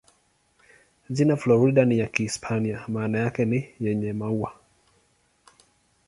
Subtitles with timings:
[1.09, 4.53] Jina la Florida ni ya Kihispania, maana yake ni "yenye maua".